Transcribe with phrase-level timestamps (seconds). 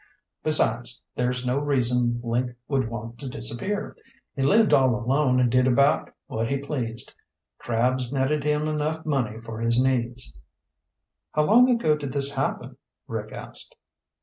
[0.41, 3.95] Besides, there's no reason Link would want to disappear.
[4.35, 7.13] He lived all alone and did about what he pleased.
[7.59, 10.39] Crabs netted him enough money for his needs."
[11.33, 12.77] "How long ago did this happen?"
[13.07, 13.75] Rick asked.